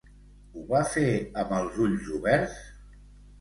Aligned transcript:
Ho 0.53 0.61
va 0.71 0.79
fer 0.93 1.03
amb 1.43 1.53
els 1.59 1.77
ulls 1.89 2.09
oberts? 2.21 2.57